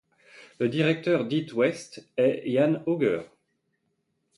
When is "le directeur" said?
0.57-1.25